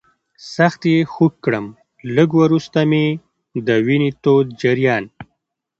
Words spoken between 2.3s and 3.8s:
وروسته مې د